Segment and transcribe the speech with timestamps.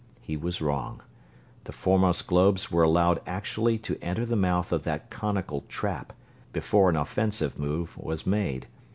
[0.19, 1.03] He was wrong.
[1.65, 6.11] The foremost globes were allowed actually to enter the mouth of that conical trap
[6.51, 8.65] before an offensive move was made.